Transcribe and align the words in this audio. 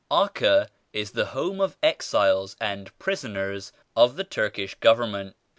Acca 0.09 0.67
is 0.93 1.11
the 1.11 1.25
home 1.27 1.61
of 1.61 1.77
exiles 1.83 2.55
and 2.59 2.97
prisoners 2.97 3.71
of 3.95 4.15
the 4.15 4.23
Turkish 4.23 4.73
Government. 4.79 5.35